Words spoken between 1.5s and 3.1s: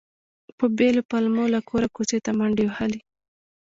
له کوره کوڅې ته منډې وهلې.